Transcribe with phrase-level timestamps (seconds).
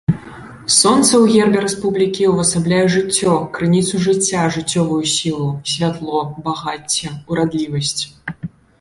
[0.75, 6.19] Сонца ў гербе рэспублікі ўвасабляе жыццё, крыніцу жыцця, жыццёвую сілу, святло,
[6.51, 7.99] багацце, урадлівасць.